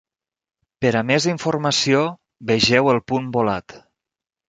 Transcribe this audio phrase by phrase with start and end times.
[0.85, 2.01] Per a més informació,
[2.55, 3.81] vegeu el punt volat.